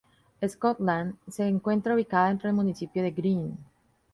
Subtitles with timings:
[0.47, 3.55] Scotland se encuentra ubicada dentro del municipio de Greene.